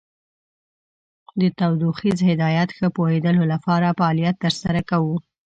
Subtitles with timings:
[1.39, 5.15] د تودوخیز هدایت ښه پوهیدلو لپاره فعالیت تر سره کوو.